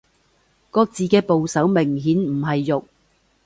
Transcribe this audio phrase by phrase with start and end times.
[0.71, 2.85] 個字嘅部首明顯唔係肉